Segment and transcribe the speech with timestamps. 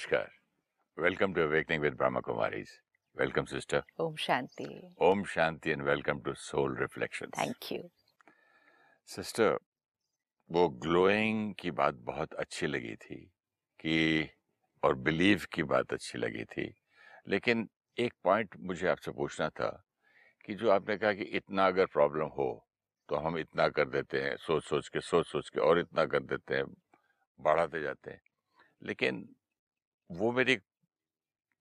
[0.00, 0.28] Namaskar.
[0.96, 2.68] Welcome to Awakening with Brahma Kumaris.
[3.16, 3.82] Welcome, sister.
[3.98, 4.80] Om Shanti.
[4.98, 7.32] Om Shanti and welcome to Soul Reflections.
[7.34, 7.82] Thank you.
[9.08, 9.58] Sister
[10.50, 13.16] वो glowing की बात बहुत अच्छी लगी थी
[13.80, 14.28] कि
[14.82, 16.68] और बिलीव की बात अच्छी लगी थी
[17.28, 19.70] लेकिन एक पॉइंट मुझे आपसे पूछना था
[20.46, 22.48] कि जो आपने कहा कि इतना अगर प्रॉब्लम हो
[23.08, 26.22] तो हम इतना कर देते हैं सोच सोच के सोच सोच के और इतना कर
[26.32, 26.64] देते हैं
[27.40, 28.20] बढ़ाते जाते हैं
[28.82, 29.26] लेकिन
[30.10, 30.58] वो मेरी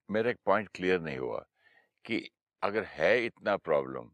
[0.09, 1.45] मेरा एक पॉइंट क्लियर नहीं हुआ
[2.05, 2.29] कि
[2.61, 4.09] अगर है इतना प्रॉब्लम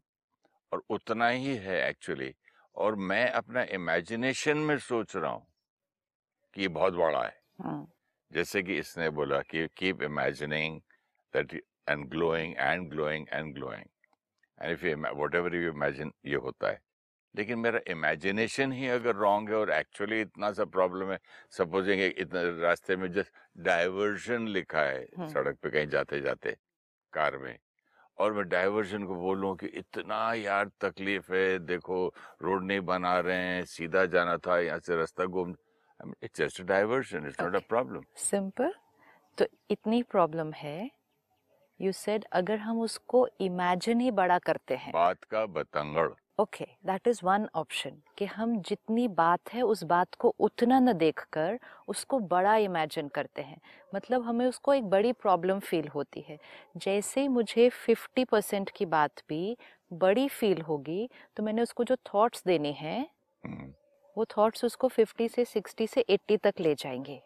[0.72, 2.34] और उतना ही है एक्चुअली
[2.76, 5.46] और मैं अपना इमेजिनेशन में सोच रहा हूँ
[6.54, 7.86] कि ये बहुत बड़ा है। हम्म,
[8.32, 10.80] जैसे कि इसने बोला कि keep imagining
[11.34, 11.54] that
[11.88, 13.84] and glowing and glowing and glowing
[14.60, 14.96] and if you
[15.34, 16.80] whatever you imagine ये होता है।
[17.36, 21.18] लेकिन मेरा इमेजिनेशन ही अगर रॉन्ग है और एक्चुअली इतना सा प्रॉब्लम है
[21.50, 26.56] सपोजिंग इतना रास्ते में जस्ट डाइवर्जन लिखा है। सड़क पे कहीं जाते जाते
[27.12, 27.56] कार में
[28.18, 32.06] और मैं डाइवर्जन को बोलूँ कि इतना यार तकलीफ़ है देखो
[32.42, 35.54] रोड नहीं बना रहे हैं सीधा जाना था यहाँ से रास्ता घूम
[36.22, 38.72] it's just diversion it's not a problem simple
[39.38, 40.90] तो इतनी प्रॉब्लम है
[41.80, 47.08] यू सेड अगर हम उसको इमेजिन ही बड़ा करते हैं। बात का बतंगड़। Okay that
[47.08, 52.18] is one option कि हम जितनी बात है उस बात को उतना न देखकर उसको
[52.28, 53.60] बड़ा इमेजिन करते हैं।
[53.94, 56.38] मतलब हमें उसको एक बड़ी प्रॉब्लम फील होती है।
[56.76, 59.56] जैसे ही मुझे 50 परसेंट की बात भी
[59.92, 63.00] बड़ी फील होगी तो मैंने उसको जो थॉट्स देने हैं
[63.44, 63.72] हम्म,
[64.16, 67.20] वो थॉट्स उसको 50 से 60 से 80 तक ले जाएँगे।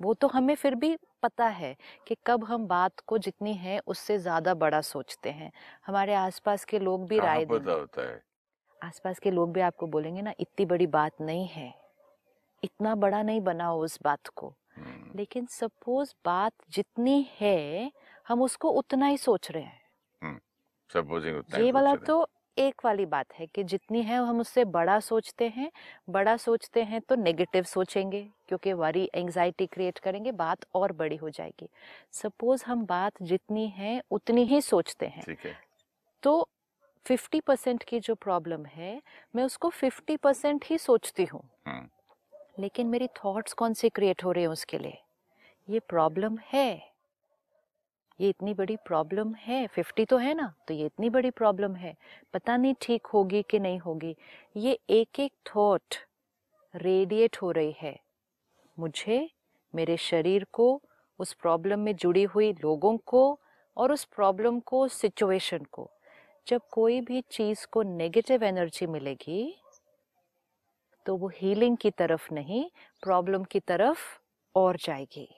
[0.00, 4.18] वो तो हमें फिर भी पता है कि कब हम बात को जितनी है उससे
[4.18, 5.52] ज़्यादा बड़ा सोचते हैं।
[5.86, 7.84] हमारे आसपास के लोग भी राय देते है?
[8.82, 11.74] आसपास के लोग भी आपको बोलेंगे ना इतनी बड़ी बात नहीं है।
[12.64, 17.92] इतना बड़ा नहीं बनाओ उस बात को। हम्म, लेकिन सपोज़ बात जितनी है
[18.28, 19.80] हम उसको उतना ही सोच रहे हैं।
[20.90, 22.26] सपोजिंग उतना ये वाला तो
[22.58, 25.70] एक वाली बात है कि जितनी है हम उससे बड़ा सोचते हैं।
[26.10, 31.30] बड़ा सोचते हैं तो नेगेटिव सोचेंगे क्योंकि वरी एंजाइटी क्रिएट करेंगे बात और बड़ी हो
[31.30, 31.68] जाएगी।
[32.12, 35.56] सपोज़ हम बात जितनी है उतनी ही सोचते हैं हैं। ठीक है।
[36.22, 36.48] तो
[37.10, 39.02] 50 परसेंट की जो प्रॉब्लम है
[39.36, 41.88] मैं उसको 50 परसेंट ही सोचती हूँ। हम्म,
[42.58, 44.98] लेकिन मेरी थॉट्स कौन से क्रिएट हो रहे हैं उसके लिए?
[45.68, 46.92] ये प्रॉब्लम है।
[48.20, 51.96] ये इतनी बड़ी प्रॉब्लम है। 50 तो है ना तो ये इतनी बड़ी प्रॉब्लम है।
[52.32, 54.16] पता नहीं ठीक होगी कि नहीं होगी।
[54.56, 55.94] ये एक एक थॉट
[56.74, 58.00] रेडिएट हो रही है।
[58.78, 59.30] मुझे
[59.74, 60.82] मेरे शरीर को
[61.18, 63.40] उस प्रॉब्लम में जुड़ी हुई लोगों को
[63.76, 65.90] और उस प्रॉब्लम को सिचुएशन को।
[66.46, 69.42] जब कोई भी चीज़ को नेगेटिव एनर्जी मिलेगी
[71.06, 72.64] तो वो हीलिंग की तरफ़ नहीं
[73.02, 74.00] प्रॉब्लम की तरफ़
[74.54, 75.28] और जाएगी।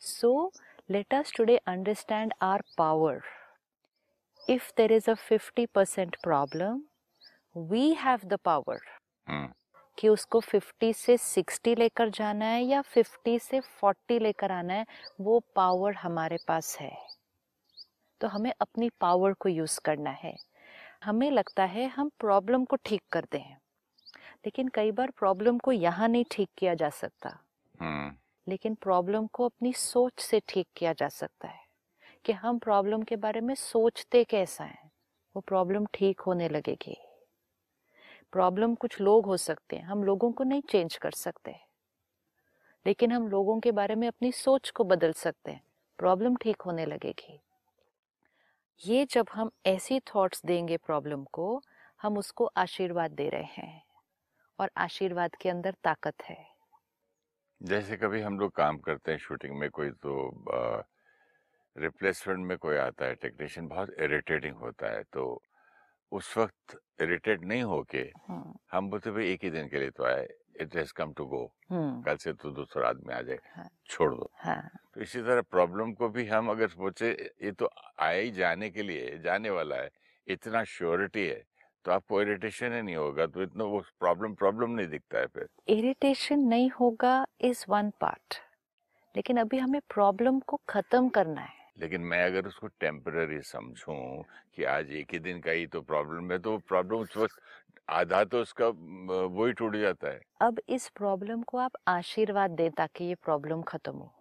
[0.00, 0.52] So
[0.90, 3.20] let us today understand our power
[4.40, 6.82] if there is a 50% problem
[7.56, 8.80] we have the power
[9.98, 14.86] कि उसको 50 से 60 लेकर जाना है या 50 से 40 लेकर आना है
[15.20, 16.92] वो पावर हमारे पास है।
[18.20, 20.36] तो हमें अपनी पावर को यूज़ करना है।
[21.04, 23.60] हमें लगता है हम प्रॉब्लम को ठीक करते हैं
[24.44, 27.38] लेकिन कई बार प्रॉब्लम को यहाँ नहीं ठीक किया जा सकता।
[27.80, 28.16] हम्म,
[28.48, 31.64] लेकिन प्रॉब्लम को अपनी सोच से ठीक किया जा सकता है
[32.24, 34.90] कि हम प्रॉब्लम के बारे में सोचते कैसा है।
[35.36, 36.96] वो प्रॉब्लम ठीक होने लगेगी।
[38.32, 41.56] प्रॉब्लम कुछ लोग हो सकते हैं हम लोगों को नहीं चेंज कर सकते।
[42.86, 45.62] लेकिन हम लोगों के बारे में अपनी सोच को बदल सकते हैं।
[45.98, 47.43] प्रॉब्लम ठीक होने लगेगी।
[48.80, 51.62] ये जब हम ऐसी थॉट्स देंगे प्रॉब्लम को
[52.02, 53.82] हम उसको आशीर्वाद दे रहे हैं
[54.58, 56.36] और आशीर्वाद के अंदर ताकत है।
[57.60, 60.14] जैसे कभी हम लोग काम करते हैं शूटिंग में कोई तो
[61.76, 65.42] रिप्लेसमेंट में कोई आता है टेक्नीशियन बहुत इरिटेटिंग होता है तो
[66.12, 70.04] उस वक्त इरिटेट नहीं होके हम्म हम बोलते भाई एक ही दिन के लिए तो
[70.04, 70.26] आए।
[70.60, 74.30] It has come to go कल से तो दूसरा आदमी आ जाए हाँ। छोड़ दो।
[74.34, 77.10] हाँ। तो इसी तरह प्रॉब्लम को भी हम अगर सोचे
[77.44, 77.70] ये तो
[78.00, 79.90] आए ही जाने के लिए जाने वाला है
[80.26, 81.42] इतना श्योरिटी है
[81.84, 85.48] तो आपको इरिटेशन ही नहीं होगा तो इतना वो प्रॉब्लम प्रॉब्लम नहीं दिखता है फिर।
[85.68, 88.40] इरिटेशन नहीं होगा इज़ वन पार्ट
[89.14, 94.22] लेकिन अभी हमें प्रॉब्लम को खत्म करना है। लेकिन मैं अगर उसको टेम्पररी समझूं
[94.56, 97.40] कि आज एक ही दिन का ही तो प्रॉब्लम है तो प्रॉब्लम उस वक्त
[97.88, 102.70] आधा तो उसका वो ही टूट जाता है। अब इस प्रॉब्लम को आप आशीर्वाद दें
[102.70, 104.12] ताकि ये प्रॉब्लम खत्म हो।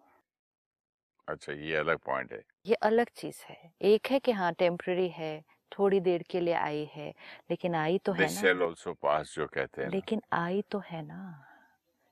[1.27, 5.43] अच्छा ये अलग पॉइंट है। ये अलग चीज़ है। एक है कि हाँ टेम्पररी है
[5.71, 7.09] थोड़ी देर के लिए आई है
[7.49, 11.21] लेकिन आई तो है ना। पास जो कहते हैं लेकिन आई तो है ना।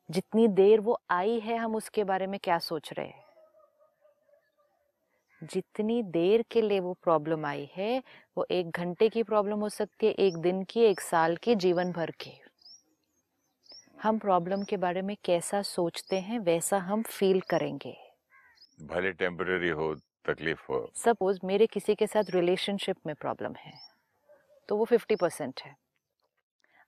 [0.09, 3.23] जितनी देर वो आई है हम उसके बारे में क्या सोच रहे हैं?
[5.43, 8.01] जितनी देर के लिए वो प्रॉब्लम आई है
[8.37, 11.91] वो एक घंटे की प्रॉब्लम हो सकती है एक दिन की एक साल की जीवन
[11.91, 12.31] भर की।
[14.03, 17.95] हम प्रॉब्लम के बारे में कैसा सोचते हैं वैसा हम फील करेंगे।
[18.85, 19.93] भले टेम्पररी हो
[20.25, 23.73] तकलीफ़ हो। सपोज़ मेरे किसी के साथ रिलेशनशिप में प्रॉब्लम है
[24.69, 25.75] तो वो फिफ्टी परसेंट है।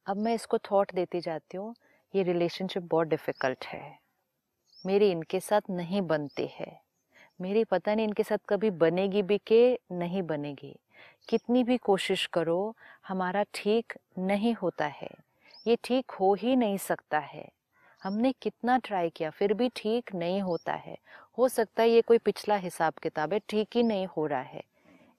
[0.08, 1.74] अब मैं इसको थॉट देती जाती हूँ
[2.14, 3.98] ये रिलेशनशिप बहुत डिफ़िकल्ट है।
[4.86, 6.83] मेरी इनके साथ नहीं बनती है।
[7.44, 9.62] मेरी पता नहीं इनके साथ कभी बनेगी भी के
[9.92, 10.76] नहीं बनेगी।
[11.30, 12.76] कितनी भी कोशिश करो
[13.08, 15.10] हमारा ठीक नहीं होता है।
[15.68, 17.48] ये ठीक हो ही नहीं सकता है।
[18.02, 20.98] हमने कितना ट्राई किया फिर भी ठीक नहीं होता है।
[21.38, 24.64] हो सकता है ये कोई पिछला हिसाब किताब है ठीक ही नहीं हो रहा है।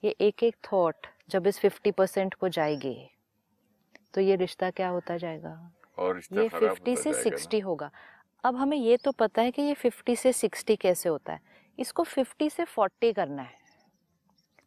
[0.03, 2.97] ये एक एक थॉट जब इस फिफ्टी परसेंट को जाएगी
[4.15, 5.73] तो ये रिश्ता क्या होता जाएगा?
[5.99, 7.91] और ये फिफ्टी से सिक्सटी होगा।
[8.45, 11.41] अब हमें ये तो पता है कि ये फिफ्टी से सिक्सटी कैसे होता है।
[11.79, 13.63] इसको फिफ्टी से फोर्टी करना है।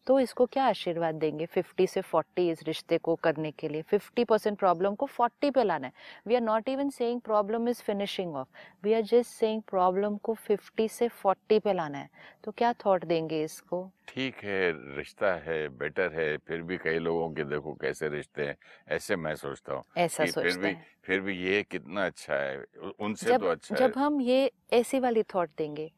[0.07, 1.45] तो इसको क्या आशीर्वाद देंगे?
[1.45, 5.63] फिफ्टी से फोर्टी इस रिश्ते को करने के लिए। फिफ्टी परसेंट प्रॉब्लम को फोर्टी पे
[5.63, 5.93] लाना है।
[6.27, 8.47] We are not even saying problem is finishing off
[8.83, 12.09] we are just saying problem को फिफ्टी से फोर्टी पे लाना है।
[12.43, 13.91] तो क्या थॉट देंगे इसको?
[14.07, 18.55] ठीक है रिश्ता है बेटर है फिर भी कई लोगों के देखो कैसे रिश्ते हैं।
[18.87, 22.63] ऐसे मैं सोचता हूँ ऐसा कि फिर भी हैं। फिर भी ये कितना अच्छा है।
[22.99, 25.91] उनसे जब तो अच्छा जब है। हम ये ऐसी वाली थॉट देंगे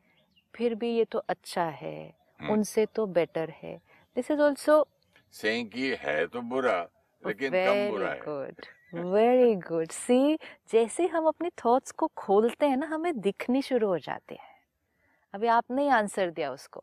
[0.56, 3.76] फिर भी ये तो अच्छा है हम्म। उनसे तो बेटर है।
[4.16, 4.84] दिस इज़ ऑल्सो
[5.34, 6.90] कि है तो बुरा
[7.24, 8.66] लेकिन कम बुरा है। गुड
[9.06, 10.36] वेरी गुड सी
[10.72, 14.58] जैसे हम अपने थॉट्स को खोलते हैं ना हमें दिखनी शुरू हो जाते हैं।
[15.34, 16.82] अभी आपने ही आंसर दिया उसको।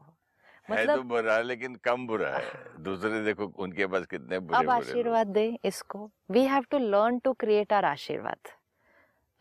[0.68, 4.70] है तो मतलब बुरा लेकिन कम बुरा है। दूसरे देखो उनके पास कितने बुरे अब
[4.70, 8.48] आशीर्वाद दे इसको। We have to learn to create our आशीर्वाद।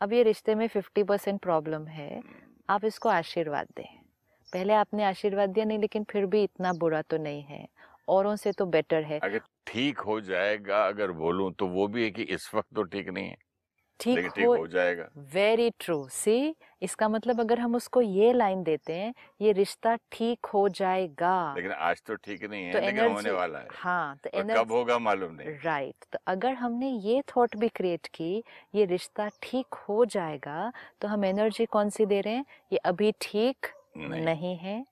[0.00, 2.22] अब ये रिश्ते में फिफ्टी परसेंट प्रॉब्लम है।
[2.70, 4.05] आप इसको आशीर्वाद दें।
[4.52, 7.66] पहले आपने आशीर्वाद दिया नहीं लेकिन फिर भी इतना बुरा तो नहीं है।
[8.08, 12.10] औरों से तो बेटर है। अगर ठीक हो जाएगा अगर बोलूँ तो वो भी है
[12.10, 13.36] कि इस वक्त तो ठीक नहीं है।
[14.00, 18.92] ठीक हो हो जाएगा। वेरी ट्रू सी इसका मतलब अगर हम उसको ये लाइन देते
[18.92, 23.14] हैं ये रिश्ता ठीक हो जाएगा। लेकिन आज तो ठीक नहीं है तो लेकिन एनर्जी
[23.14, 27.22] होने वाला है। हाँ तो और कब होगा मालूम नहीं। राइट तो अगर हमने ये
[27.28, 28.42] थॉट भी क्रिएट की
[28.74, 32.44] ये रिश्ता ठीक हो जाएगा तो हम एनर्जी कौन सी दे रहे हैं?
[32.72, 33.66] ये अभी ठीक
[33.98, 34.84] नहीं, नहीं है।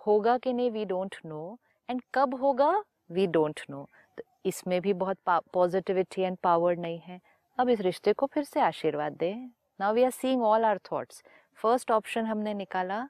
[0.00, 1.58] होगा कि नहीं वी डोंट नो
[1.88, 2.72] एंड कब होगा?
[3.10, 3.88] वी डोंट नो
[4.18, 5.18] तो इसमें भी बहुत
[5.54, 7.20] पॉजिटिविटी एंड पावर नहीं है।
[7.58, 9.50] अब इस रिश्ते को फिर से आशीर्वाद दें।
[9.80, 11.22] Now we are seeing all our thoughts
[11.58, 13.06] first option हमने निकाला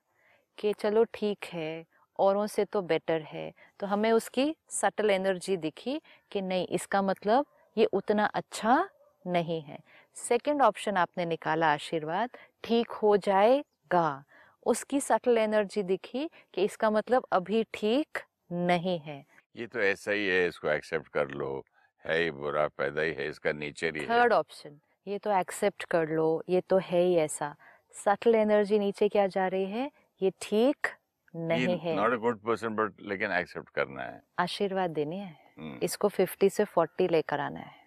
[0.58, 1.84] कि चलो ठीक है
[2.19, 6.00] औरों से तो बेटर है। तो हमें उसकी सटल एनर्जी दिखी
[6.32, 7.46] कि नहीं इसका मतलब
[7.76, 8.88] ये उतना अच्छा
[9.26, 9.78] नहीं है।
[10.16, 12.30] सेकंड ऑप्शन आपने निकाला आशीर्वाद।
[12.64, 14.24] ठीक हो जाएगा।
[14.66, 18.18] उसकी सटल एनर्जी दिखी कि इसका मतलब अभी ठीक
[18.52, 19.24] नहीं है।
[19.56, 21.64] ये तो ऐसा ही है इसको एक्सेप्ट कर लो।
[22.04, 26.08] है ही बुरा पैदा ही है इसका नेचर ही। थर्ड ऑप्शन ये तो एक्सेप्ट कर
[26.08, 27.54] लो ये तो है ही ऐसा।
[27.94, 29.90] सटल एनर्जी नीचे क्या जा रही है?
[30.20, 30.86] ये ठीक
[31.34, 35.36] नहीं ये है। Not a good person but लेकिन एक्सेप्ट करना है। आशीर्वाद देनी है।
[35.58, 37.80] हम्म, इसको फिफ्टी से फोर्टी लेकर आना है।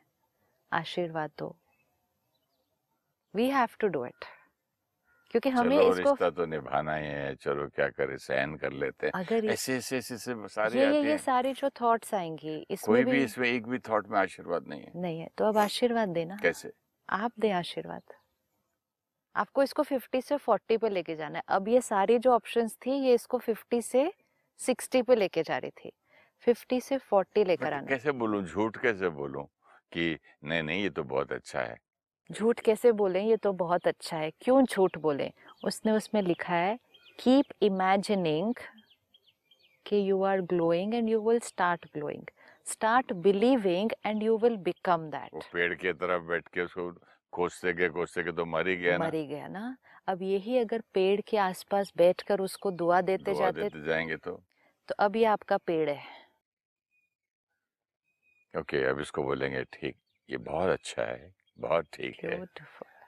[0.72, 1.56] आशीर्वाद दो।
[3.34, 4.26] We have to do it
[5.36, 9.08] क्योंकि हमें चलो इसको रिश्ता तो निभाना ही है चलो क्या करे सहन कर लेते
[9.08, 13.12] हैं। अगर ऐसे ऐसे ऐसे सारे ये ये, ये सारी जो थॉट्स आएँगी कोई भी
[13.12, 16.38] भी इसमें एक भी थॉट में आशीर्वाद नहीं है। नहीं है तो अब आशीर्वाद देना।
[16.42, 16.72] कैसे?
[17.10, 18.02] आप दे आशीर्वाद।
[19.36, 22.92] आपको इसको 50 से 40 पे लेके जाना है। अब ये सारी जो ऑप्शंस थी
[22.92, 24.12] ये इसको 50 से
[24.60, 25.92] 60 पे लेके जा रही थी।
[26.48, 29.46] 50 से 40 लेकर बट आना। कैसे बोलूँ झूठ कैसे बोलूँ
[29.92, 31.78] कि नहीं नहीं ये तो बहुत अच्छा है।
[32.30, 35.32] झूठ कैसे बोलें ये तो बहुत अच्छा है। क्यों झूठ बोलें?
[35.64, 36.78] उसने उसमें लिखा है
[37.20, 38.54] कीप इमेजिनिंग
[39.86, 42.30] कि you are glowing and you will start glowing
[42.66, 46.92] start believing and you will become that पेड़ के तरफ़ बैठ के उसको
[47.32, 49.78] कोसते गए कोसते गए तो मर ही गया ना। मर ही गया ना।
[50.08, 54.32] अब यही अगर पेड़ के आसपास बैठकर उसको दुआ देते दुआ जाते देते जाएँगे तो।
[54.90, 56.04] तो अब ये आपका पेड़ है।
[58.54, 59.96] ओके okay, अब इसको बोलेंगे ठीक
[60.30, 62.46] ये बहुत अच्छा है। बहुत ठीक है।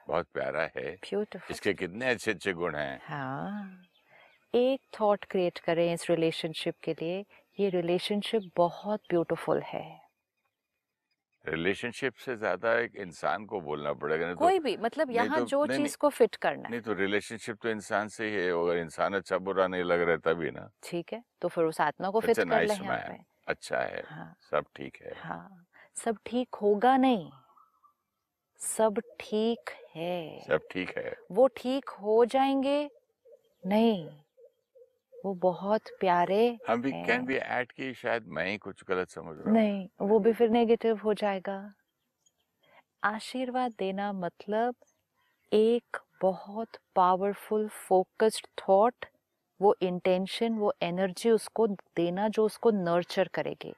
[0.07, 3.83] बहुत प्यारा है। ब्यूटीफुल इसके कितने अच्छे अच्छे गुण हैं। हाँ।
[4.55, 7.25] एक थॉट क्रिएट करें इस रिलेशनशिप के लिए।
[7.59, 10.07] ये रिलेशनशिप बहुत ब्यूटीफुल है।
[11.45, 15.47] रिलेशनशिप से ज़्यादा एक इंसान को बोलना पड़ेगा नहीं कोई तो भी मतलब यहाँ तो-
[15.47, 19.13] जो चीज़ को फिट करना नहीं तो रिलेशनशिप तो इंसान से ही है अगर इंसान
[19.13, 22.39] अच्छा बुरा नहीं लग रहा तभी ना। ठीक है तो फिर उस आत्मा को फिट
[22.39, 27.31] कर ले अच्छा है हाँ। सब ठीक है। हाँ। सब ठीक होगा नहीं।
[28.61, 32.89] सब ठीक है। सब ठीक है। वो ठीक हो जाएँगे?
[33.67, 34.07] नहीं।
[35.13, 39.35] वो बहुत प्यारे हम भी कैन भी ऐड की शायद मैं ही कुछ गलत समझ
[39.37, 41.57] रहा हूँ। नहीं वो भी फिर नेगेटिव हो जाएगा।
[43.03, 44.75] आशीर्वाद देना मतलब
[45.51, 49.05] एक बहुत पावरफुल फोकस्ड थॉट
[49.59, 53.73] वो इंटेंशन वो एनर्जी उसको देना जो उसको नर्चर करेगी।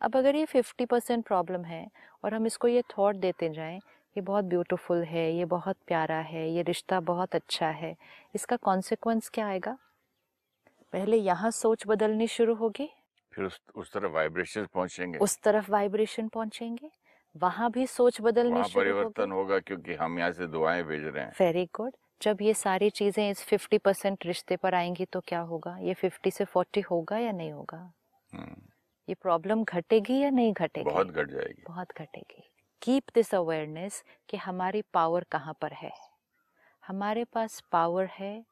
[0.00, 1.86] अब अगर ये फिफ्टी परसेंट प्रॉब्लम है
[2.24, 3.80] और हम इसको ये थॉट देते जाएँ
[4.16, 7.96] ये बहुत ब्यूटीफुल है ये बहुत प्यारा है ये रिश्ता बहुत अच्छा है।
[8.34, 9.78] इसका कॉन्सिक्वेंस क्या आएगा?
[10.92, 12.88] पहले यहाँ सोच बदलनी शुरू होगी।
[13.32, 16.90] फिर उस उस तरफ़ वाइब्रेशन पहुँचेंगे। उस तरफ़ वाइब्रेशन पहुँचेंगे।
[17.36, 21.32] वहाँ भी सोच बदलनी शुरू परिवर्तन होगा क्योंकि हम यहाँ से दुआएँ भेज रहे हैं।
[21.40, 21.92] वेरी गुड
[22.22, 25.76] जब ये सारी चीज़ें इस फिफ्टी परसेंट रिश्ते पर आएँगी तो क्या होगा?
[25.78, 27.92] ये फिफ्टी से फोर्टी होगा या नहीं होगा?
[28.32, 28.54] हम्म,
[29.08, 30.90] ये प्रॉब्लम घटेगी या नहीं घटेगी?
[30.90, 32.50] बहुत घट जाएगी। बहुत घटेगी।
[32.84, 35.92] कीप दिस अवेयरनेस कि हमारी पावर कहाँ पर है।
[36.86, 38.44] हमारे पास पावर है,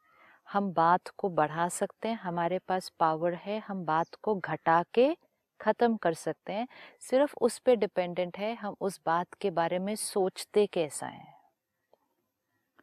[0.53, 5.17] हम बात को बढ़ा सकते हैं, हमारे पास पावर है, हम बात को घटा के
[5.61, 6.69] ख़त्म कर सकते हैं।
[7.01, 11.35] सिर्फ़ उस पे डिपेंडेंट है, हम उस बात के बारे में सोचते कैसा हैं।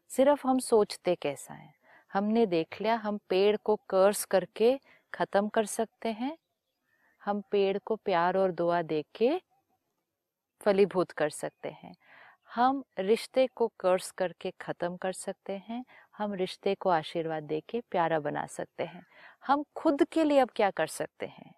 [0.09, 1.73] सिर्फ़ हम सोचते कैसा हैं।
[2.13, 4.79] हमने देख लिया, हम पेड़ को कर्स करके
[5.13, 6.37] ख़त्म कर सकते हैं।
[7.25, 9.48] हम पेड़ को प्यार और दुआ दे के
[10.61, 11.95] फलीभूत कर सकते हैं।
[12.55, 15.85] हम रिश्ते को कर्स करके ख़त्म कर सकते हैं,
[16.17, 19.05] हम रिश्ते को आशीर्वाद दे के प्यारा बना सकते हैं।
[19.47, 21.55] हम खुद के लिए अब क्या कर सकते हैं?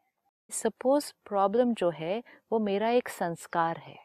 [0.50, 4.00] सपोज़ प्रॉब्लम जो है, वो मेरा एक संस्कार है।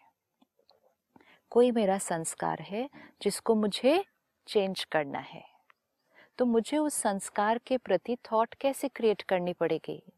[1.51, 2.91] कोई मेरा संस्कार है
[3.23, 4.05] जिसको मुझे
[4.47, 5.45] चेंज करना है।
[6.39, 10.13] तो मुझे उस संस्कार के प्रति थॉट कैसे क्रिएट करनी पड़ेगी?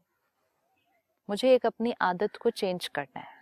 [1.29, 3.38] मुझे एक अपनी आदत को चेंज करना है।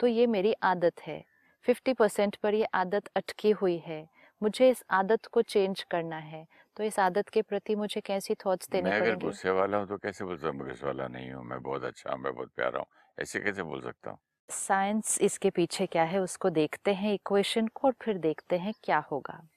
[0.00, 1.24] तो ये मेरी आदत है।
[1.62, 4.08] फिफ्टी परसेंट पर ये आदत अटकी हुई है।
[4.42, 6.46] मुझे इस आदत को चेंज करना है।
[6.76, 9.96] तो इस आदत के प्रति मुझे कैसी थॉट्स देने मैं अगर गुस्से वाला हूँ तो
[9.96, 12.78] कैसे बोल सकता हूँ गुस्से वाला नहीं हूँ मैं बहुत अच्छा हूँ मैं बहुत प्यारा
[12.78, 12.86] हूँ।
[13.18, 14.18] ऐसे कैसे बोल सकता हूँ?
[14.50, 18.98] साइंस इसके पीछे क्या है उसको देखते हैं इक्वेशन को और फिर देखते हैं क्या
[18.98, 19.48] होगा।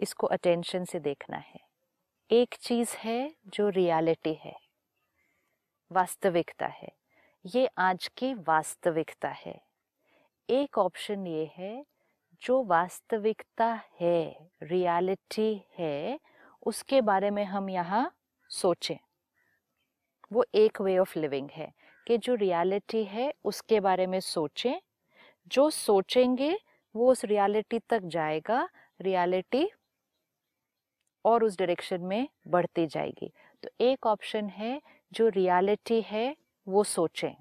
[0.00, 1.60] इसको अटेंशन से देखना है।
[2.30, 4.54] एक चीज़ है जो रियलिटी है
[5.90, 6.97] वास्तविकता है।
[7.46, 9.60] ये आज की वास्तविकता है।
[10.50, 11.86] एक ऑप्शन ये है,
[12.42, 16.20] जो वास्तविकता है रियलिटी है,
[16.66, 18.12] उसके बारे में हम यहाँ
[18.48, 18.96] सोचें।
[20.32, 21.72] वो एक वे ऑफ़ लिविंग है
[22.06, 24.80] कि जो रियलिटी है, उसके बारे में सोचें।
[25.48, 26.58] जो सोचेंगे,
[26.96, 28.68] वो उस रियलिटी तक जाएगा
[29.00, 29.70] रियलिटी
[31.24, 37.34] और उस डायरेक्शन में बढ़ती जाएगी। तो एक ऑप्शन है, जो रियलिटी है वो सोचें।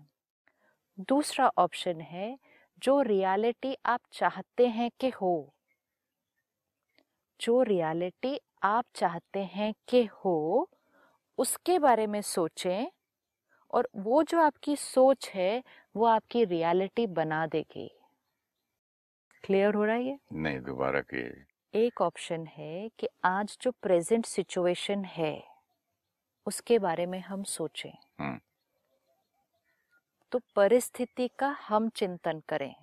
[1.00, 2.40] दूसरा ऑप्शन है
[2.80, 5.54] जो रियलिटी आप चाहते हैं कि हो।
[7.42, 10.70] जो रियलिटी आप चाहते हैं कि हो
[11.38, 12.88] उसके बारे में सोचें
[13.72, 15.64] और वो जो आपकी सोच है
[15.96, 18.00] वो आपकी रियलिटी बना देगी।
[19.44, 20.20] क्लियर हो रहा है ये?
[20.34, 21.48] नहीं दोबारा के
[21.80, 25.48] एक ऑप्शन है कि आज जो प्रेजेंट सिचुएशन है
[26.46, 28.40] उसके बारे में हम सोचें। हम्म।
[30.32, 32.74] तो परिस्थिति का हम चिंतन करें।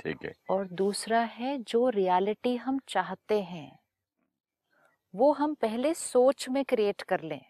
[0.00, 3.78] ठीक है। और दूसरा है जो रियलिटी हम चाहते हैं
[5.14, 7.40] वो हम पहले सोच में क्रिएट कर लें।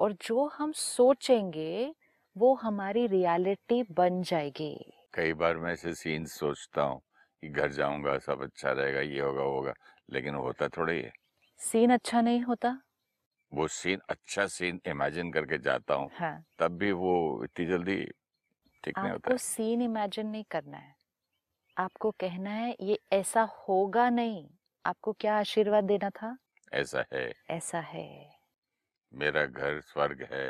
[0.00, 1.94] और जो हम सोचेंगे
[2.36, 4.74] वो हमारी रियलिटी बन जाएगी।
[5.14, 7.00] कई बार मैं ऐसे सीन सोचता हूँ
[7.42, 9.74] कि घर जाऊँगा सब अच्छा रहेगा ये होगा वो होगा
[10.08, 11.12] लेकिन होता थोड़ा ही है
[11.60, 12.76] सीन अच्छा नहीं होता?
[13.54, 17.96] वो सीन अच्छा सीन इमेजिन करके जाता हूँ हाँ। तब भी वो इतनी जल्दी
[18.84, 20.94] ठीक नहीं होता आपको सीन इमेजिन नहीं करना है।
[21.78, 24.48] आपको कहना है ये ऐसा होगा नहीं।
[24.86, 26.36] आपको क्या आशीर्वाद देना था?
[26.72, 28.08] ऐसा है। ऐसा है।
[29.14, 30.46] मेरा घर स्वर्ग है।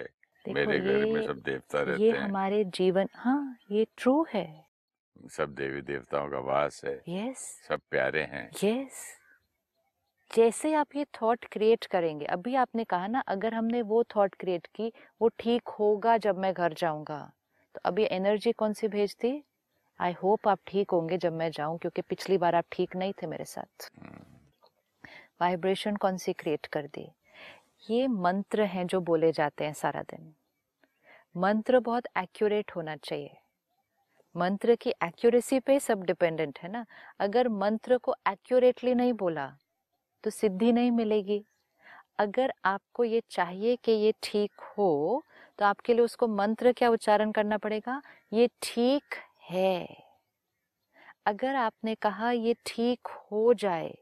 [0.48, 4.64] मेरे घर में ये सब देवता रहते ये हैं। हमारे जीवन हाँ ये ट्रू है।
[5.30, 9.04] सब देवी देवताओं का वास है। यस सब प्यारे हैं। यस
[10.34, 14.66] जैसे आप ये थॉट क्रिएट करेंगे, अभी आपने कहा ना, अगर हमने वो थॉट क्रिएट
[14.66, 17.32] की, वो ठीक होगा जब मैं घर जाऊँगा।
[17.74, 19.44] तो अभी एनर्जी कौन सी भेजती?
[20.00, 23.26] आई होप आप ठीक होंगे जब मैं जाऊँ, क्योंकि पिछली बार आप ठीक नहीं थे
[23.26, 23.90] मेरे साथ।
[25.40, 27.10] वाइब्रेशन कौन सी क्रिएट कर दी?
[27.90, 30.34] ये मंत्र हैं जो बोले जाते हैं सारा दिन।
[31.36, 33.36] मंत्र बहुत एक्यूरेट होना चाहिए।
[34.36, 36.86] मंत्र की एक्यूरेसी पे सब डिपेंडेंट है ना।
[37.20, 39.56] अगर मंत्र को एक्यूरेटली नहीं बोला
[40.24, 41.44] तो सिद्धि नहीं मिलेगी।
[42.18, 45.22] अगर आपको ये चाहिए कि ये ठीक हो
[45.58, 48.02] तो आपके लिए उसको मंत्र क्या उच्चारण करना पड़ेगा?
[48.32, 49.02] ये ठीक
[49.50, 50.04] है।
[51.26, 53.98] अगर आपने कहा ये ठीक हो जाए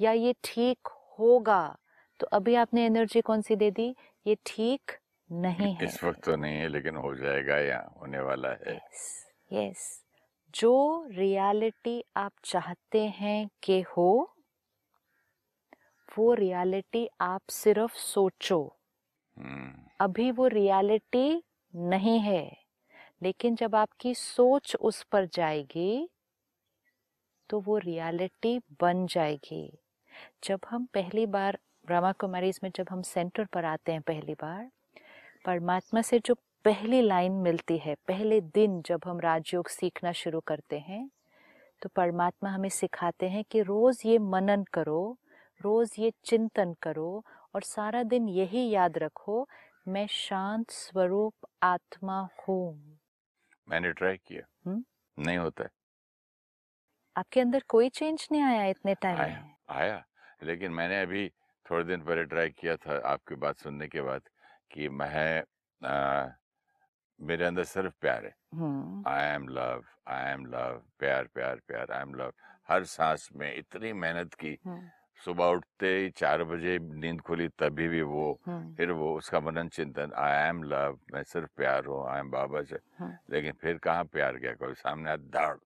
[0.00, 1.76] या ये ठीक होगा
[2.20, 3.96] तो अभी आपने एनर्जी कौन सी दे दी?
[4.26, 4.92] ये ठीक
[5.32, 9.26] नहीं है। इस वक्त तो नहीं है लेकिन हो जाएगा या होने वाला है। यस
[9.52, 10.02] yes, यस
[10.54, 14.35] जो रियलिटी आप चाहते हैं कि हो
[16.18, 18.60] वो रियलिटी आप सिर्फ़ सोचो।
[19.36, 21.42] हम्म, अभी वो रियलिटी
[21.74, 22.56] नहीं है
[23.22, 26.08] लेकिन जब आपकी सोच उस पर जाएगी
[27.50, 29.78] तो वो रियलिटी बन जाएगी।
[30.44, 34.70] जब हम पहली बार ब्रह्मा कुमारीज में जब हम सेंटर पर आते हैं पहली बार
[35.44, 40.78] परमात्मा से जो पहली लाइन मिलती है पहले दिन जब हम राजयोग सीखना शुरू करते
[40.78, 41.08] हैं
[41.82, 45.18] तो परमात्मा हमें सिखाते हैं कि रोज ये मनन करो
[45.60, 49.46] रोज ये चिंतन करो और सारा दिन यही याद रखो
[49.88, 52.98] मैं शांत स्वरूप आत्मा हूँ।
[53.68, 54.84] मैंने ट्राई किया। हम्म?
[55.18, 55.70] नहीं होता है।
[57.16, 60.04] आपके अंदर कोई चेंज नहीं आया इतने टाइम आया आया
[60.42, 61.28] लेकिन मैंने अभी
[61.66, 64.22] थोड़े दिन पहले ट्राई किया था आपकी बात सुनने के बाद
[64.70, 65.42] कि मैं
[65.82, 66.26] आ,
[67.20, 68.34] मेरे अंदर सिर्फ़ प्यार है।
[69.08, 72.32] I am love I am love प्यार प्यार प्यार आई एम लव
[72.68, 74.88] हर सांस में इतनी मेहनत की हम्म,
[75.20, 79.68] सुबह उठते ही चार बजे नींद खुली तभी भी वो हम्म, फिर वो उसका मनन
[79.68, 83.78] चिंतन आई एम लव मैं सिर्फ़ प्यार हूँ आई एम बाबा से। हम्म। लेकिन फिर
[83.78, 85.56] कहाँ प्यार गया कोई सामने दाड़।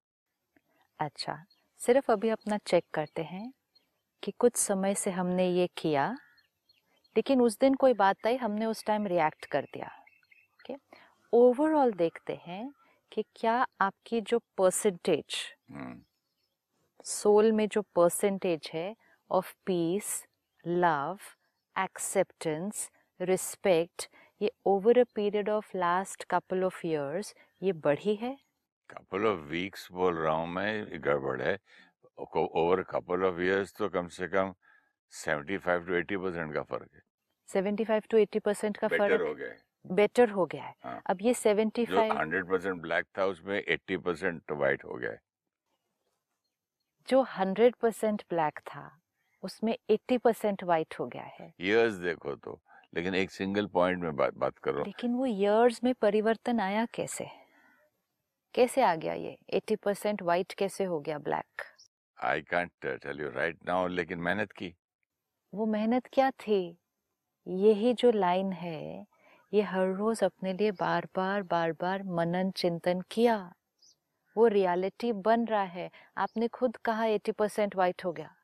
[1.00, 1.37] अच्छा
[1.80, 3.52] सिर्फ़ अभी अपना चेक करते हैं
[4.23, 6.09] कि कुछ समय से हमने ये किया
[7.16, 10.75] लेकिन उस दिन कोई बात आई हमने उस टाइम रिएक्ट कर दिया ओके
[11.33, 12.71] ओवरऑल देखते हैं
[13.12, 15.37] कि क्या आपकी जो परसेंटेज
[15.71, 16.00] हम्म,
[17.04, 18.95] सोल में जो परसेंटेज है
[19.30, 20.26] of peace
[20.66, 21.18] love
[21.76, 24.08] acceptance respect
[24.40, 28.37] ये over a period of last couple of years ये बढ़ी है?
[28.90, 31.58] कपल ऑफ़ वीक्स बोल रहा हूँ मैं गड़बड़ है।
[32.37, 34.55] ओवर कपल ऑफ़ इयर्स तो कम से कम
[35.12, 37.02] 75 टू 80 परसेंट का फ़र्क है।
[37.48, 39.48] 75 टू 80 परसेंट का फ़र्क हो गया
[39.85, 41.35] बेटर हो गया है। हाँ। अब ये
[41.87, 45.20] जो 100 परसेंट ब्लैक था उसमें 80 परसेंट व्हाइट हो गया है।
[47.09, 48.99] जो 100 परसेंट ब्लैक था
[49.42, 52.61] उसमें 80 परसेंट वाइट हो गया है। ईयर्स देखो तो।
[52.94, 56.61] लेकिन एक सिंगल पॉइंट में बात बात कर। रहा हूँ लेकिन वो इयर्स में परिवर्तन
[56.61, 57.29] आया कैसे?
[58.55, 59.38] कैसे आ गया ये?
[59.53, 61.62] 80 परसेंट वाइट कैसे हो गया black
[62.24, 64.74] I can't tell you right now लेकिन मेहनत की।
[65.55, 66.79] वो मेहनत क्या थी?
[67.48, 69.07] यही जो लाइन है
[69.55, 73.55] ये हर रोज अपने लिए बार बार बार बार मनन चिंतन किया।
[74.37, 78.35] वो रियलिटी बन रहा है। आपने खुद कहा 80 परसेंट वाइट हो गया।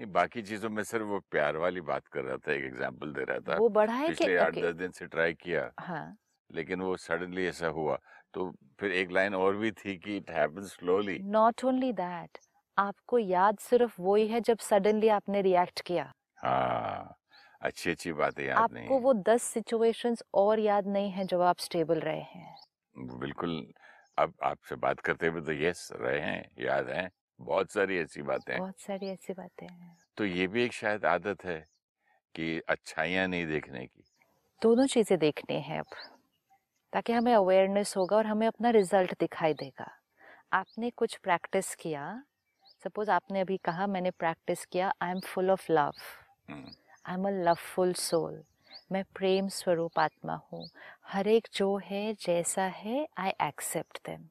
[0.00, 3.24] नहीं बाकी चीज़ों में सिर्फ़ वो प्यार वाली बात कर रहा था एक एग्जांपल दे
[3.24, 6.16] रहा था। वो बढ़ा है पिछले आठ दस दिन से ट्राई किया। हाँ।
[6.50, 7.98] लेकिन वो सडनली ऐसा हुआ।
[8.34, 12.38] तो फिर एक लाइन और भी थी कि it happens slowly not only that
[12.76, 17.18] आपको याद सिर्फ़ वही है जब सडनली आपने रिएक्ट किया। हाँ
[17.62, 21.40] अच्छी अच्छी बातें याद नहीं आपको है। वो दस सिचुएशंस और याद नहीं है जब
[21.42, 22.56] आप स्टेबल रहे हैं।
[22.96, 23.52] बिल्कुल
[24.18, 28.52] अब आपसे बात करते हुए तो यस रहे हैं याद हैं। बहुत सारी ऐसी बातें।
[28.54, 31.58] हैं बहुत सारी ऐसी बातें हैं। तो ये भी एक शायद आदत है
[32.34, 34.04] कि अच्छाइयाँ नहीं देखने की।
[34.62, 35.86] दोनों चीज़ें देखनी है अब
[36.92, 39.90] ताकि हमें अवेयरनेस होगा और हमें अपना रिज़ल्ट दिखाई देगा।
[40.52, 42.22] आपने कुछ प्रैक्टिस किया?
[42.84, 45.92] सपोज़ आपने अभी कहा मैंने प्रैक्टिस किया I am full of love
[46.50, 48.42] I am a loveful soul
[48.92, 50.68] मैं प्रेम स्वरूप आत्मा हूँ।
[51.06, 54.28] हर एक जो है जैसा है I accept them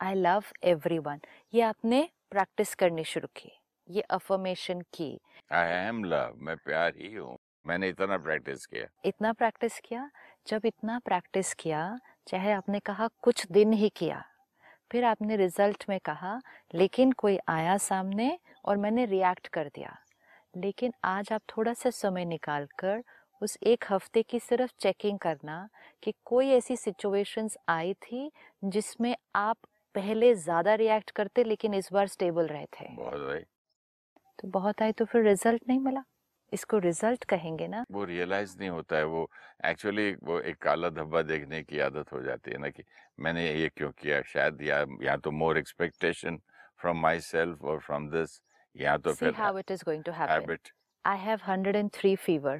[0.00, 0.44] I love
[0.98, 1.20] everyone
[1.54, 3.50] ये आपने प्रैक्टिस करनी शुरू की
[3.88, 5.18] ये अफर्मेशन की।
[5.52, 10.08] आई एम लव मैं प्यार ही हूँ मैंने इतना प्रैक्टिस किया। इतना प्रैक्टिस किया?
[10.46, 14.22] जब इतना प्रैक्टिस किया चाहे आपने कहा कुछ दिन ही किया
[14.90, 16.38] फिर आपने रिज़ल्ट में कहा
[16.74, 19.96] लेकिन कोई आया सामने और मैंने रिएक्ट कर दिया।
[20.54, 23.02] लेकिन आज आप थोड़ा सा समय निकाल कर
[23.42, 25.68] उस एक हफ़्ते की सिर्फ़ चेकिंग करना
[26.02, 28.30] कि कोई ऐसी सिचुएशंस आई थी
[28.64, 29.56] जिसमें आप
[29.96, 33.44] पहले ज़्यादा रिएक्ट करते लेकिन इस बार स्टेबल रहे थे। बहुत
[34.38, 36.02] तो बहुत आई तो फिर रिज़ल्ट नहीं मिला।
[36.52, 39.28] इसको रिज़ल्ट कहेंगे ना। वो रियलाइज़ नहीं होता है वो
[39.66, 42.84] एक्चुअली वो एक काला धब्बा देखने की आदत हो जाती है ना कि
[43.18, 44.20] मैंने ये क्यों किया?
[44.22, 46.38] शायद या या तो more expectation
[46.80, 48.40] from myself और फ्रॉम दिस
[48.76, 50.32] या तो See फिर it is going to happen.
[50.32, 50.68] Habit
[51.04, 52.56] I have 103 fever.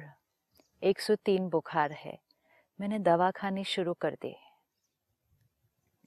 [0.81, 2.17] 103 बुखार है।
[2.79, 4.35] मैंने दवा खानी शुरू कर दी।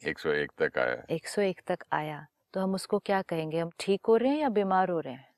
[0.03, 3.59] 101 तक आया। 101 तक आया। तो हम उसको क्या कहेंगे?
[3.59, 5.29] हम ठीक हो रहे हैं या बीमार हो रहे हैं?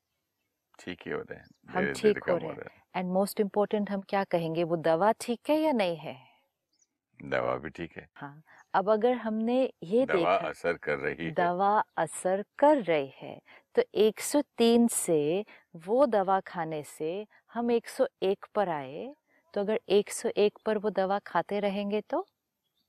[0.79, 2.63] ठीक ही हो रहे हैं। हम ठीक हो रहे हो।
[2.97, 4.65] एंड मोस्ट इम्पोर्टेंट हम क्या कहेंगे?
[4.65, 6.17] वो दवा ठीक है या नहीं है?
[7.21, 8.43] दवा भी ठीक है। हाँ।
[8.75, 13.39] अब अगर हमने ये दवा देखा असर कर रही है। दवा असर कर रही है
[13.75, 15.45] तो 103 से
[15.87, 19.15] वो दवा खाने से हम 101 पर आए।
[19.55, 22.27] तो अगर 101 पर वो दवा खाते रहेंगे तो?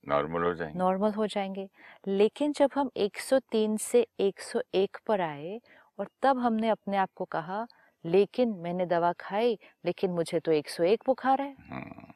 [0.07, 1.69] नॉर्मल हो जाएँगे। नॉर्मल हो जाएँगे।
[2.07, 5.61] लेकिन जब हम 103 से 101 पर आए
[5.99, 7.67] और तब हमने अपने आप को कहा
[8.05, 12.11] लेकिन मैंने दवा खाई लेकिन मुझे तो 101 बुखार है। हम्म,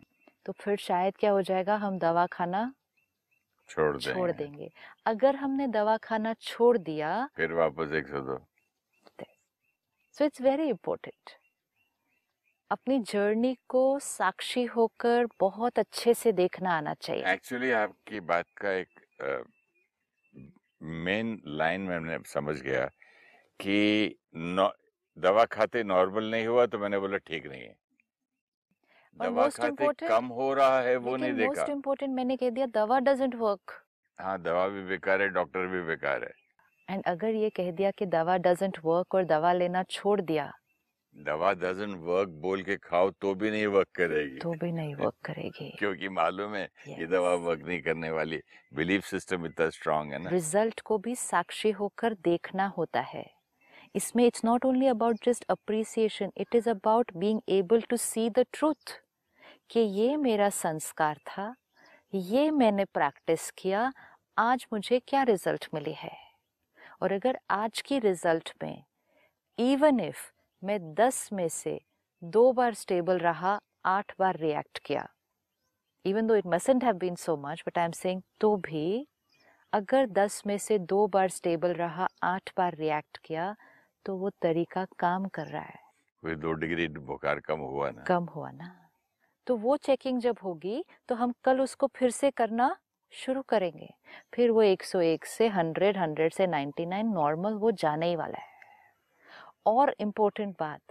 [0.46, 2.74] तो फिर शायद क्या हो जाएगा हम दवा खाना
[3.70, 4.70] छोड़ देंगे छोड़ देंगे।
[5.06, 8.40] अगर हमने दवा खाना छोड़ दिया फिर वापस एक सौ दो।
[10.18, 11.32] सो इट्स वेरी इम्पोर्टेंट
[12.72, 18.72] अपनी जर्नी को साक्षी होकर बहुत अच्छे से देखना आना चाहिए। एक्चुअली आपकी बात का
[18.72, 19.46] एक
[21.06, 22.86] मेन लाइन में मैंने समझ गया
[23.60, 24.16] कि
[25.18, 27.76] दवा खाते नॉर्मल नहीं हुआ तो मैंने बोला ठीक नहीं है।
[29.18, 33.00] दवा खाते कम हो रहा है वो नहीं देखा। मोस्ट इम्पोर्टेंट मैंने कह दिया दवा
[33.00, 33.82] डजेंट वर्क
[34.20, 36.34] हाँ दवा भी बेकार है डॉक्टर भी बेकार है।
[36.88, 40.52] एंड अगर ये कह दिया कि दवा डजेंट वर्क और दवा लेना छोड़ दिया
[41.18, 45.14] दवा डजंट वर्क बोल के खाओ तो भी नहीं वर्क करेगी। तो भी नहीं वर्क
[45.26, 48.42] करेगी। क्योंकि मालूम है ये दवा वर्क नहीं करने वाली।
[48.74, 53.32] बिलीफ सिस्टम इतना स्ट्रांग है ना। रिज़ल्ट को भी साक्षी होकर देखना होता है।
[53.96, 58.46] इसमें it's not only about just appreciation it is about being able to see the
[58.54, 59.02] truth
[59.70, 61.56] कि ये मेरा संस्कार था
[62.14, 63.94] ये मैंने प्रैक्टिस किया
[64.38, 66.18] आज मुझे क्या रिज़ल्ट मिली है?
[67.02, 68.84] और अगर आज की रिज़ल्ट में
[69.60, 71.80] इवन इफ़ मैं दस में से
[72.22, 75.08] दो बार स्टेबल रहा आठ बार रिएक्ट किया।
[76.06, 79.08] Even though it mustn't have been so much but I am saying तो भी
[79.74, 83.56] अगर दस में से दो बार स्टेबल रहा आठ बार रिएक्ट किया
[84.06, 85.80] तो वो तरीका काम कर रहा है।
[86.24, 88.74] कोई दो डिग्री बुखार कम हुआ ना। कम हुआ ना।
[89.48, 92.76] तो वो चेकिंग जब होगी तो हम कल उसको फिर से करना
[93.14, 93.94] शुरू करेंगे।
[94.34, 98.57] फिर वो 101 से 100 100 से 99 नॉर्मल वो जाने ही वाला है।
[99.68, 100.82] और इम्पोर्टेंट बात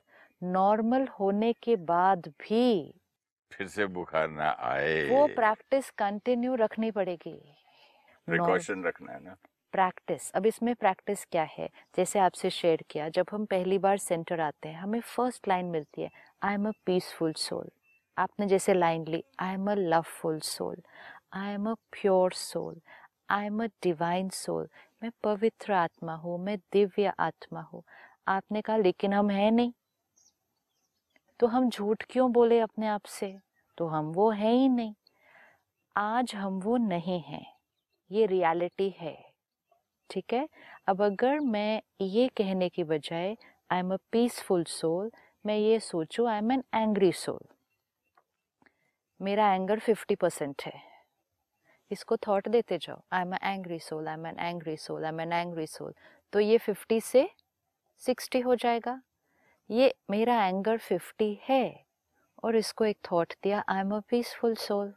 [0.42, 2.92] नॉर्मल होने के बाद भी
[3.52, 7.38] फिर से बुखार ना आए। वो प्रैक्टिस कंटिन्यू रखनी पड़ेगी।
[8.28, 9.36] प्रिकॉशन रखना है ना।
[9.72, 11.68] प्रैक्टिस अब इसमें प्रैक्टिस क्या है?
[11.96, 16.02] जैसे आपसे शेयर किया जब हम पहली बार सेंटर आते हैं हमें फ़र्स्ट लाइन मिलती
[16.02, 16.10] है
[16.42, 17.70] I am a peaceful soul
[18.16, 20.76] आपने जैसे line Lee I am a loveful soul
[21.32, 22.80] I am a pure soul
[23.30, 24.68] I am a divine soul
[25.02, 27.82] मैं पवित्र आत्मा हूँ मैं दिव्य आत्मा हूँ.
[28.28, 29.72] आपने कहा, लेकिन हम हैं नहीं।
[31.40, 33.38] तो हम झूठ क्यों बोले अपने आप से?
[33.78, 34.94] तो हम वो हैं ही नहीं।
[35.96, 37.46] आज हम वो नहीं हैं।
[38.10, 39.32] ये रियलिटी है।
[40.10, 40.48] ठीक है?
[40.86, 43.36] अब अगर मैं ये कहने की बजाय
[43.70, 45.10] I am a peaceful soul
[45.46, 47.40] मैं ये सोचूं I am an angry soul
[49.20, 50.80] मेरा एंगर फिफ्टी परसेंट है।
[51.90, 55.20] इसको थॉट देते जाओ। I am angry soul I am an angry soul I am
[55.20, 55.94] an angry soul
[56.32, 57.28] तो ये फिफ्टी से
[58.02, 59.00] सिक्सटी हो जाएगा।
[59.70, 61.84] ये मेरा एंगर फिफ्टी है
[62.44, 64.92] और इसको एक थॉट दिया I am a peaceful soul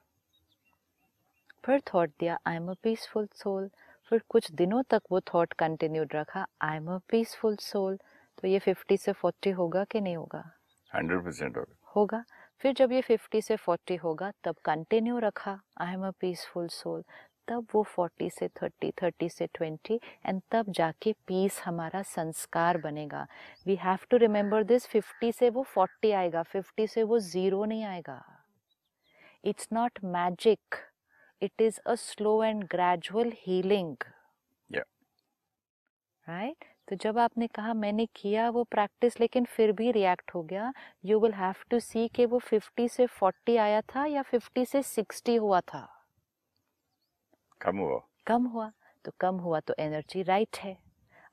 [1.66, 3.70] फिर थॉट दिया I am a peaceful soul
[4.12, 7.98] फिर कुछ दिनों तक वो थॉट कंटिन्यूड रखा I am a peaceful soul
[8.38, 10.44] तो ये फिफ्टी से फोर्टी होगा कि नहीं होगा?
[10.92, 12.24] हंड्रेड परसेंट होगा। होगा।
[12.62, 17.04] फिर जब ये फिफ्टी से फोर्टी होगा तब कंटिन्यू रखा I am a peaceful soul
[17.50, 23.28] तब वो फोर्टी से थर्टी थर्टी से ट्वेंटी एंड तब जाके पीस हमारा संस्कार बनेगा।
[23.68, 27.84] We have to remember this fifty से वो फोर्टी आएगा फिफ्टी से वो ज़ीरो नहीं
[27.84, 28.22] आएगा।
[29.46, 30.76] It's not magic
[31.42, 33.98] it is a slow and gradual healing
[34.70, 34.88] Yeah.
[36.28, 36.66] right?
[36.88, 40.74] तो जब आपने कहा मैंने किया वो प्रैक्टिस लेकिन फिर भी रिएक्ट हो गया
[41.06, 44.82] you will have to see कि वो 50 से 40 आया था या 50 से
[44.84, 45.99] 60 हुआ था।
[47.62, 48.72] कम हुआ। कम हुआ
[49.06, 50.78] तो कम हुआ तो एनर्जी राइट है।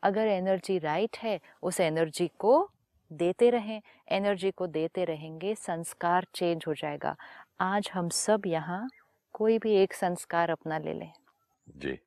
[0.02, 2.70] अगर एनर्जी राइट है उस एनर्जी को
[3.10, 7.16] देते रहें। एनर्जी को देते रहेंगे संस्कार चेंज हो जाएगा।
[7.60, 8.88] आज हम सब यहाँ
[9.34, 11.12] कोई भी एक संस्कार अपना ले लें।
[11.66, 11.98] जी।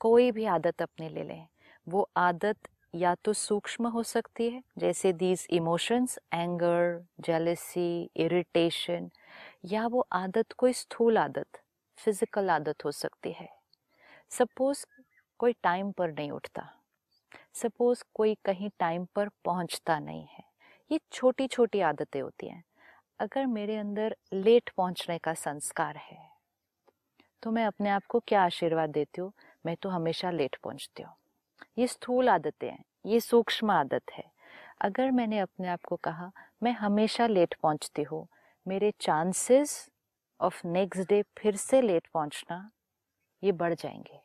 [0.00, 1.46] कोई भी आदत अपने ले लें।
[1.86, 9.10] वो आदत या तो सूक्ष्म हो सकती है जैसे these emotions anger jealousy irritation
[9.64, 11.60] या वो आदत कोई स्थूल आदत।
[11.98, 13.48] फ़िज़िकल आदत हो सकती है।
[14.30, 14.84] सपोज़
[15.38, 16.68] कोई टाइम पर नहीं उठता।
[17.54, 20.44] सपोज़ कोई कहीं टाइम पर पहुँचता नहीं है।
[20.90, 22.64] ये छोटी छोटी आदतें होती हैं।
[23.20, 26.18] अगर मेरे अंदर लेट पहुँचने का संस्कार है
[27.42, 29.32] तो मैं अपने आप को क्या आशीर्वाद देती हूँ?
[29.66, 31.14] मैं तो हमेशा लेट पहुँचती हूँ।
[31.78, 34.24] ये स्थूल आदतें हैं। ये सूक्ष्म आदत है।
[34.80, 36.30] अगर मैंने अपने आप को कहा,
[36.62, 38.26] मैं हमेशा लेट पहुँचती हूँ,
[38.66, 39.90] मेरे चांसेस
[40.40, 42.70] ऑफ़ नेक्स्ट डे फिर से लेट पहुँचना
[43.42, 44.20] ये बढ़ जाएँगे।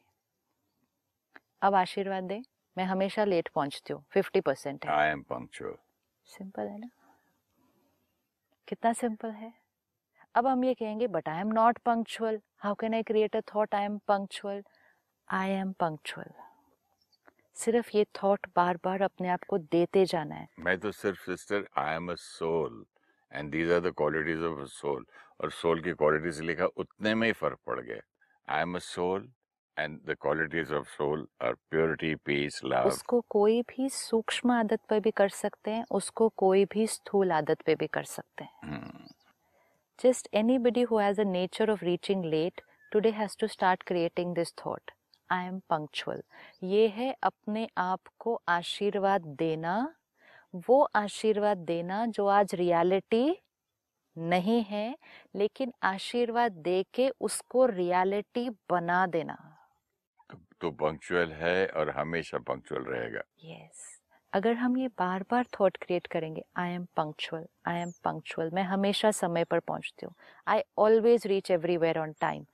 [1.62, 2.42] अब आशीर्वाद दें
[2.78, 5.76] मैं हमेशा लेट पहुँचती हूँ fifty percent I am punctual
[6.26, 6.90] simple है ना?
[8.68, 9.54] कितना सिंपल है?
[10.36, 13.76] अब हम ये कहेंगे but I am not punctual how can I create a thought
[13.76, 14.64] I am punctual
[15.28, 16.32] I am punctual
[17.56, 21.68] सिर्फ़ ये थॉट बार बार अपने आप को देते जाना है। मैं तो सिर्फ़ sister
[21.78, 22.86] I am a soul
[23.32, 25.06] and these are the qualities of a soul
[25.42, 28.02] और सोल की क्वालिटीज लिखा उतने में ही फ़र्क पड़ गया
[28.56, 29.30] I am a soul
[29.78, 35.00] and the qualities of soul are purity peace love उसको कोई भी सूक्ष्म आदत पे
[35.00, 39.10] भी कर सकते हैं उसको कोई भी स्थूल आदत पे भी कर सकते हैं।
[40.00, 44.52] just anybody who has a nature of reaching late today has to start creating this
[44.62, 44.94] thought.
[45.30, 46.22] I am punctual.
[46.64, 49.76] ये है अपने आप को आशीर्वाद देना
[50.68, 53.24] वो आशीर्वाद देना जो आज रियलिटी
[54.16, 54.96] नहीं है
[55.36, 59.38] लेकिन आशीर्वाद दे के उसको रियलिटी बना देना।
[60.62, 64.00] तो पंक्चुअल है और हमेशा पंक्चुअल रहेगा। Yes yes.
[64.34, 68.64] अगर हम ये बार बार थॉट क्रिएट करेंगे I am punctual I am punctual मैं
[68.64, 70.14] हमेशा समय पर पहुँचती हूँ।
[70.48, 72.46] I always reach everywhere on time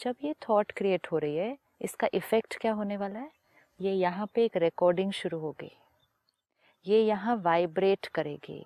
[0.00, 3.30] जब ये थॉट क्रिएट हो रही है इसका इफ़ेक्ट क्या होने वाला है?
[3.80, 5.70] ये यहाँ पे एक रिकॉर्डिंग शुरू होगी।
[6.86, 8.64] ये यहाँ वाइब्रेट करेगी।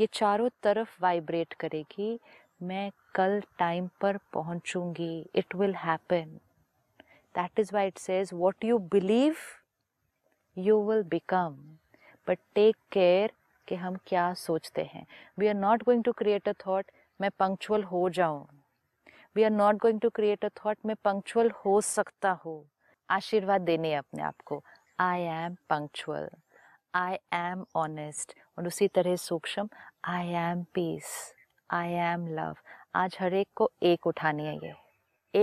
[0.00, 2.18] ये चारों तरफ़ वाइब्रेट करेगी।
[2.60, 6.38] मैं कल टाइम पर पहुंचूँगी। It will happen
[7.34, 9.36] that is why it says what you believe
[10.56, 11.56] you will become
[12.26, 13.32] but take care
[13.68, 15.06] कि हम क्या सोचते हैं।
[15.38, 18.46] We are not going to create a thought मैं पंक्चुअल हो जाऊँ.
[19.36, 22.64] We are not going to create a thought मैं punctual हो सकता हूँ.
[23.08, 24.62] आशीर्वाद देने अपने आप को।
[25.00, 26.28] I am punctual
[26.94, 29.68] I am honest और उसी तरह सूक्ष्म
[30.04, 31.34] I am peace
[31.70, 32.56] I am love
[32.94, 34.74] आज हर एक को एक उठानी है ये।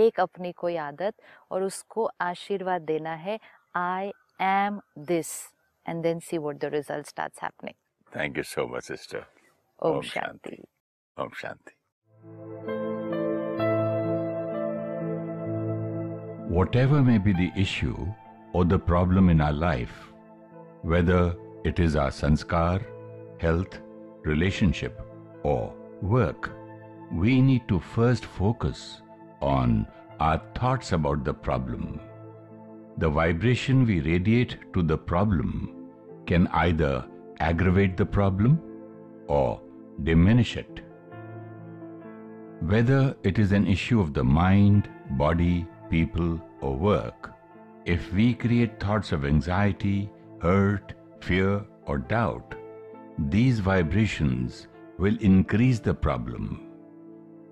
[0.06, 1.14] एक अपनी को आदत
[1.50, 3.38] और उसको आशीर्वाद देना है।
[3.76, 5.54] I am this
[5.88, 7.74] and then see what the result start happening
[8.20, 9.26] thank you so much sister
[9.82, 10.64] ओम शांति
[11.20, 11.74] ओम शांति
[16.58, 18.12] Whatever may be the issue
[18.52, 19.98] or the problem in our life,
[20.82, 22.80] whether it is our sanskar,
[23.40, 23.87] health,
[24.28, 25.00] relationship,
[25.42, 26.50] or work,
[27.10, 29.02] we need to first focus
[29.40, 29.86] on
[30.20, 32.00] our thoughts about the problem.
[32.98, 35.90] The vibration we radiate to the problem
[36.26, 37.04] can either
[37.40, 38.60] aggravate the problem
[39.28, 39.60] or
[40.02, 40.80] diminish it.
[42.60, 47.32] Whether it is an issue of the mind, body, people, or work,
[47.84, 50.10] if we create thoughts of anxiety,
[50.42, 52.54] hurt, fear, or doubt,
[53.18, 56.68] these vibrations will increase the problem.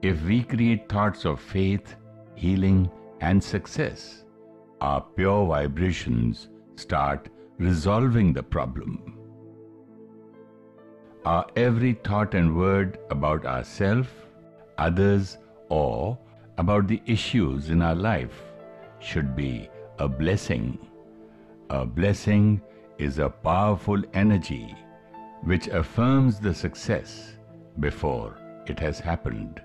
[0.03, 1.97] If we create thoughts of faith,
[2.37, 2.89] healing,
[3.21, 4.25] and success,
[4.81, 9.19] our pure vibrations start resolving the problem.
[11.25, 14.09] Our every thought and word about ourselves,
[14.79, 16.17] others, or
[16.59, 18.43] about the issues in our life
[19.01, 20.79] should be a blessing.
[21.71, 22.63] A blessing
[22.99, 24.77] is a powerful energy
[25.43, 27.37] which affirms the success
[27.81, 29.61] before it has happened.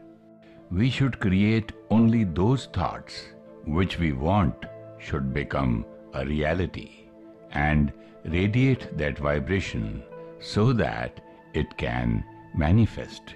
[0.69, 3.27] We should create only those thoughts
[3.65, 4.65] which we want
[4.99, 7.10] should become a reality
[7.51, 7.91] and
[8.25, 10.03] radiate that vibration
[10.39, 11.19] so that
[11.53, 12.23] it can
[12.55, 13.36] manifest.